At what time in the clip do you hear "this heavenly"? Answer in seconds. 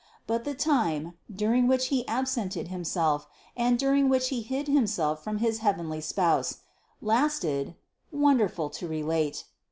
5.37-6.01